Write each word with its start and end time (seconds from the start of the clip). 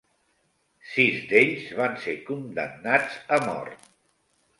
Sis 0.93 1.19
d'ells 1.33 1.67
van 1.79 1.99
ser 2.05 2.15
condemnats 2.31 3.21
a 3.39 3.39
mort. 3.45 3.87